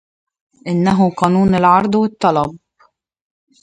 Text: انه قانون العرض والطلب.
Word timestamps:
انه 0.69 0.99
قانون 1.19 1.49
العرض 1.59 1.93
والطلب. 1.95 2.49